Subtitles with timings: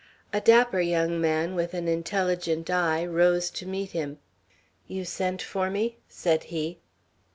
[0.33, 4.17] A dapper young man with an intelligent eye rose to meet him.
[4.87, 6.79] "You sent for me," said he.